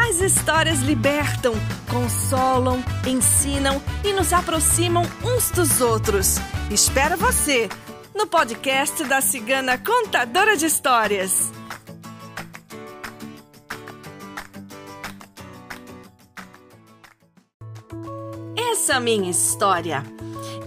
As 0.00 0.20
histórias 0.20 0.78
libertam, 0.78 1.54
consolam, 1.90 2.82
ensinam 3.04 3.82
e 4.04 4.12
nos 4.12 4.32
aproximam 4.32 5.02
uns 5.24 5.50
dos 5.50 5.80
outros. 5.80 6.36
Espero 6.70 7.16
você 7.16 7.68
no 8.14 8.24
podcast 8.24 9.02
da 9.04 9.20
Cigana 9.20 9.76
Contadora 9.76 10.56
de 10.56 10.66
Histórias. 10.66 11.52
Essa 18.56 19.00
minha 19.00 19.30
história 19.30 20.04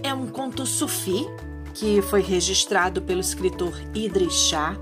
é 0.02 0.12
um 0.12 0.26
conto 0.26 0.66
sufi 0.66 1.26
que 1.72 2.02
foi 2.02 2.20
registrado 2.20 3.00
pelo 3.00 3.20
escritor 3.20 3.72
Idris 3.94 4.34
Shah, 4.34 4.76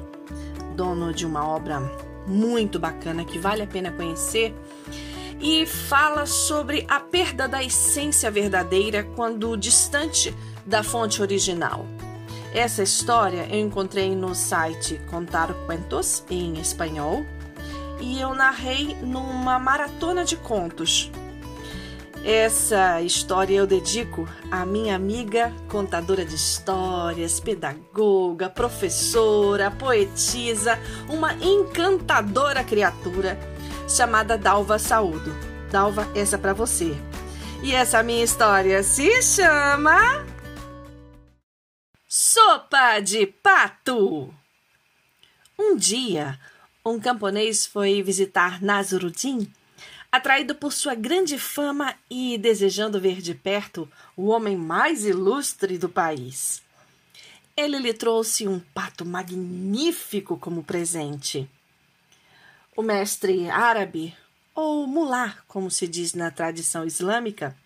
dono 0.75 1.15
de 1.15 1.25
uma 1.25 1.47
obra 1.47 2.10
muito 2.27 2.79
bacana 2.79 3.25
que 3.25 3.39
vale 3.39 3.63
a 3.63 3.67
pena 3.67 3.91
conhecer 3.91 4.55
e 5.41 5.65
fala 5.67 6.27
sobre 6.27 6.85
a 6.89 7.01
perda 7.01 7.49
da 7.49 7.63
essência 7.63 8.31
verdadeira 8.31 9.03
quando 9.17 9.57
distante 9.57 10.35
da 10.67 10.83
fonte 10.83 11.23
original. 11.23 11.87
Essa 12.53 12.83
história 12.83 13.47
eu 13.51 13.61
encontrei 13.61 14.15
no 14.15 14.35
site 14.35 15.01
Contar 15.09 15.53
Cuentos 15.67 16.25
em 16.29 16.59
espanhol 16.61 17.25
e 18.01 18.21
eu 18.21 18.35
narrei 18.35 18.97
numa 19.03 19.59
maratona 19.59 20.25
de 20.25 20.37
contos 20.37 21.11
essa 22.25 23.01
história 23.01 23.57
eu 23.57 23.67
dedico 23.67 24.29
à 24.51 24.67
minha 24.67 24.95
amiga 24.95 25.53
contadora 25.69 26.25
de 26.25 26.35
histórias, 26.35 27.41
pedagoga, 27.41 28.51
professora, 28.51 29.71
poetisa, 29.71 30.79
uma 31.09 31.33
encantadora 31.35 32.63
criatura 32.63 33.39
chamada 33.89 34.37
Dalva 34.37 34.79
Saúdo. 34.79 35.35
Dalva, 35.71 36.07
essa 36.15 36.37
é 36.37 36.39
para 36.39 36.53
você. 36.53 36.95
E 37.63 37.75
essa 37.75 38.03
minha 38.03 38.25
história 38.25 38.83
se 38.83 39.23
chama 39.23 40.27
Sopa 42.07 43.01
de 43.01 43.27
Pato. 43.27 44.33
Um 45.59 45.77
dia, 45.77 46.39
um 46.85 46.99
camponês 46.99 47.67
foi 47.67 48.03
visitar 48.03 48.63
Nasruddin 48.63 49.51
Atraído 50.13 50.57
por 50.57 50.73
sua 50.73 50.97
grande 50.97 51.39
fama 51.39 51.95
e 52.11 52.37
desejando 52.37 53.01
ver 53.01 53.21
de 53.21 53.33
perto 53.33 53.89
o 54.17 54.27
homem 54.27 54.57
mais 54.57 55.05
ilustre 55.05 55.79
do 55.79 55.89
país, 55.89 56.61
ele 57.57 57.79
lhe 57.79 57.95
trouxe 57.95 58.49
um 58.49 58.59
pato 58.59 59.05
magnífico 59.05 60.37
como 60.37 60.65
presente. 60.65 61.49
O 62.77 62.83
mestre 62.83 63.49
árabe, 63.49 64.17
ou 64.53 64.85
mulá, 64.85 65.39
como 65.47 65.71
se 65.71 65.87
diz 65.87 66.13
na 66.13 66.29
tradição 66.29 66.85
islâmica, 66.85 67.57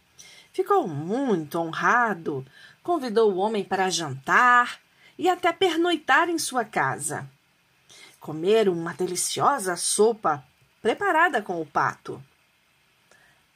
ficou 0.53 0.87
muito 0.87 1.59
honrado, 1.59 2.45
convidou 2.83 3.33
o 3.33 3.39
homem 3.39 3.65
para 3.65 3.89
jantar 3.89 4.81
e 5.19 5.31
até 5.31 5.51
pernoitar 5.51 6.29
em 6.29 6.39
sua 6.39 6.63
casa. 6.63 7.27
Comeram 8.21 8.75
uma 8.75 8.93
deliciosa 8.93 9.77
sopa 9.77 10.45
preparada 10.83 11.41
com 11.41 11.59
o 11.59 11.65
pato. 11.65 12.23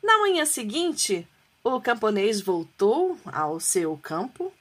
Na 0.02 0.18
manhã 0.18 0.44
seguinte, 0.44 1.26
o 1.62 1.80
camponês 1.80 2.40
voltou 2.40 3.18
ao 3.26 3.58
seu 3.58 3.96
campo, 3.96 4.52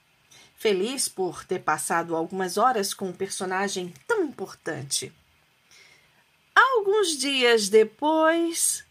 feliz 0.57 1.07
por 1.07 1.45
ter 1.45 1.59
passado 1.59 2.15
algumas 2.15 2.57
horas 2.57 2.93
com 2.93 3.09
um 3.09 3.13
personagem 3.13 3.93
tão 4.07 4.23
importante. 4.23 5.13
Alguns 6.55 7.17
dias 7.17 7.69
depois, 7.69 8.83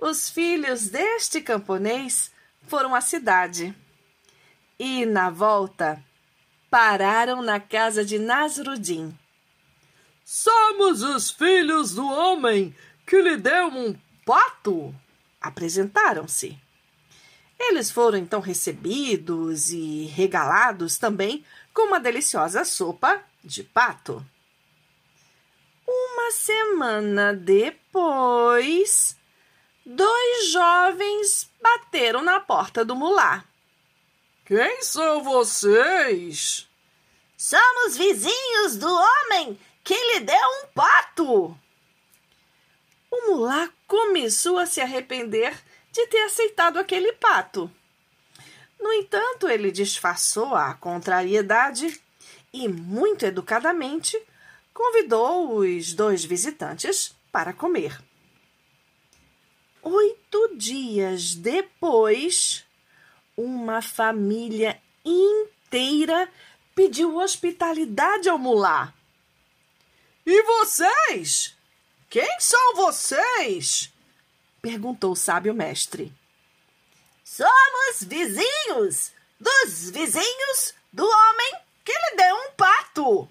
os 0.00 0.30
filhos 0.30 0.88
deste 0.88 1.40
camponês 1.40 2.30
foram 2.68 2.94
à 2.94 3.00
cidade 3.00 3.74
e, 4.78 5.04
na 5.04 5.28
volta, 5.28 6.02
pararam 6.70 7.42
na 7.42 7.58
casa 7.58 8.04
de 8.04 8.18
Nasruddin. 8.18 9.18
Somos 10.24 11.02
os 11.02 11.30
filhos 11.30 11.94
do 11.94 12.06
homem 12.06 12.74
que 13.06 13.20
lhe 13.20 13.36
deu 13.36 13.68
um 13.68 13.96
pato, 14.24 14.94
apresentaram-se. 15.48 16.58
Eles 17.58 17.90
foram 17.90 18.16
então 18.18 18.40
recebidos 18.40 19.72
e 19.72 20.04
regalados 20.06 20.96
também 20.96 21.44
com 21.74 21.88
uma 21.88 21.98
deliciosa 21.98 22.64
sopa 22.64 23.22
de 23.42 23.64
pato. 23.64 24.24
Uma 25.86 26.30
semana 26.30 27.34
depois, 27.34 29.16
dois 29.84 30.50
jovens 30.50 31.50
bateram 31.60 32.22
na 32.22 32.38
porta 32.38 32.84
do 32.84 32.94
mulá. 32.94 33.44
Quem 34.44 34.82
são 34.82 35.22
vocês? 35.22 36.68
Somos 37.36 37.96
vizinhos 37.96 38.76
do 38.76 38.88
homem 38.88 39.58
que 39.82 39.94
lhe 39.94 40.20
deu 40.20 40.48
um 40.62 40.66
pato. 40.74 41.58
Começou 44.18 44.58
a 44.58 44.66
se 44.66 44.80
arrepender 44.80 45.56
de 45.92 46.04
ter 46.08 46.24
aceitado 46.24 46.76
aquele 46.76 47.12
pato. 47.12 47.70
No 48.80 48.92
entanto, 48.92 49.48
ele 49.48 49.70
disfarçou 49.70 50.56
a 50.56 50.74
contrariedade 50.74 52.02
e, 52.52 52.66
muito 52.66 53.24
educadamente, 53.24 54.20
convidou 54.74 55.58
os 55.58 55.94
dois 55.94 56.24
visitantes 56.24 57.14
para 57.30 57.52
comer. 57.52 57.96
Oito 59.82 60.56
dias 60.56 61.36
depois, 61.36 62.64
uma 63.36 63.80
família 63.80 64.82
inteira 65.04 66.28
pediu 66.74 67.18
hospitalidade 67.18 68.28
ao 68.28 68.36
mulá. 68.36 68.92
E 70.26 70.42
vocês? 70.42 71.56
Quem 72.10 72.40
são 72.40 72.74
vocês? 72.74 73.92
Perguntou 74.68 75.12
o 75.12 75.16
sábio 75.16 75.54
mestre. 75.54 76.12
Somos 77.24 78.02
vizinhos 78.02 79.12
dos 79.40 79.88
vizinhos 79.88 80.74
do 80.92 81.04
homem 81.06 81.54
que 81.82 81.92
lhe 81.92 82.16
deu 82.16 82.36
um 82.36 82.50
pato. 82.52 83.28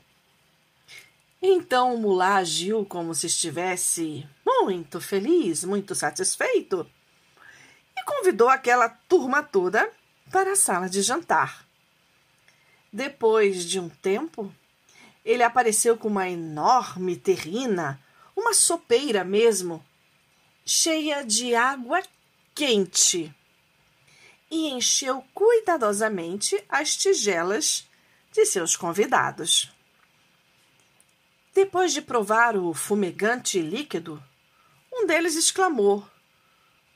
Então 1.39 1.93
o 1.93 1.99
mulá 1.99 2.37
agiu 2.37 2.83
como 2.83 3.13
se 3.13 3.27
estivesse 3.27 4.27
muito 4.43 4.99
feliz, 4.99 5.63
muito 5.63 5.93
satisfeito, 5.93 6.89
e 7.95 8.03
convidou 8.03 8.49
aquela 8.49 8.89
turma 8.89 9.43
toda 9.43 9.87
para 10.31 10.53
a 10.53 10.55
sala 10.55 10.89
de 10.89 11.03
jantar. 11.03 11.67
Depois 12.91 13.63
de 13.63 13.79
um 13.79 13.89
tempo, 13.89 14.51
ele 15.23 15.43
apareceu 15.43 15.97
com 15.97 16.07
uma 16.07 16.27
enorme 16.27 17.15
terrina 17.15 18.01
uma 18.35 18.55
sopeira 18.55 19.23
mesmo, 19.23 19.85
cheia 20.69 21.23
de 21.23 21.55
água 21.55 22.03
quente, 22.53 23.33
e 24.51 24.67
encheu 24.67 25.23
cuidadosamente 25.33 26.61
as 26.67 26.97
tigelas 26.97 27.87
de 28.33 28.45
seus 28.45 28.75
convidados. 28.75 29.71
Depois 31.53 31.93
de 31.93 32.01
provar 32.01 32.57
o 32.57 32.73
fumegante 32.73 33.61
líquido, 33.61 34.21
um 34.91 35.05
deles 35.05 35.37
exclamou: 35.37 36.05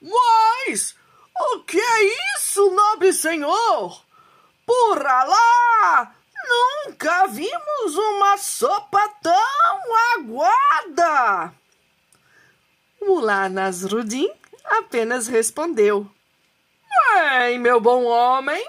Mas 0.02 0.94
o 1.34 1.60
que 1.60 1.80
é 1.80 2.36
isso, 2.36 2.70
nobre 2.72 3.14
senhor? 3.14 4.06
Porra 4.66 5.24
lá! 5.24 6.16
Nunca 6.46 7.28
vimos 7.28 7.96
uma 7.96 8.38
sopa 8.38 9.08
tão 9.22 9.82
aguada! 10.16 11.62
Mulá 13.22 13.48
Nasruddin 13.48 14.32
apenas 14.66 15.28
respondeu: 15.28 16.10
Bem, 16.90 17.60
meu 17.60 17.80
bom 17.80 18.06
homem, 18.06 18.68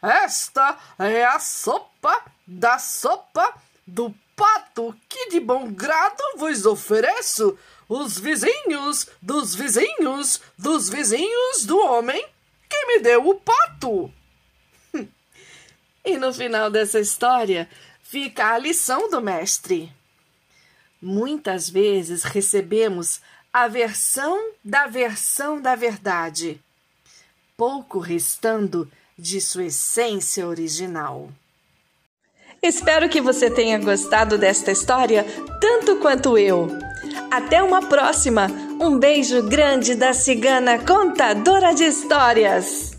esta 0.00 0.78
é 0.96 1.24
a 1.24 1.40
sopa 1.40 2.24
da 2.46 2.78
sopa 2.78 3.52
do 3.84 4.14
pato 4.36 4.94
que 5.08 5.30
de 5.30 5.40
bom 5.40 5.72
grado 5.72 6.22
vos 6.36 6.66
ofereço, 6.66 7.58
os 7.88 8.16
vizinhos 8.16 9.08
dos 9.20 9.56
vizinhos 9.56 10.40
dos 10.56 10.88
vizinhos 10.88 11.64
do 11.66 11.76
homem 11.76 12.24
que 12.68 12.86
me 12.86 13.00
deu 13.00 13.28
o 13.28 13.40
pato. 13.40 14.08
E 16.04 16.16
no 16.16 16.32
final 16.32 16.70
dessa 16.70 17.00
história 17.00 17.68
fica 18.04 18.54
a 18.54 18.58
lição 18.58 19.10
do 19.10 19.20
mestre. 19.20 19.92
Muitas 21.02 21.68
vezes 21.68 22.22
recebemos 22.22 23.20
a 23.52 23.66
versão 23.66 24.52
da 24.64 24.86
versão 24.86 25.60
da 25.60 25.74
verdade, 25.74 26.60
pouco 27.56 27.98
restando 27.98 28.90
de 29.18 29.40
sua 29.40 29.64
essência 29.64 30.46
original. 30.46 31.28
Espero 32.62 33.08
que 33.08 33.20
você 33.20 33.50
tenha 33.50 33.78
gostado 33.78 34.38
desta 34.38 34.70
história 34.70 35.24
tanto 35.60 35.96
quanto 35.96 36.38
eu. 36.38 36.68
Até 37.30 37.62
uma 37.62 37.80
próxima! 37.80 38.48
Um 38.80 38.98
beijo 38.98 39.42
grande 39.42 39.94
da 39.94 40.12
cigana 40.12 40.78
contadora 40.78 41.74
de 41.74 41.84
histórias! 41.84 42.92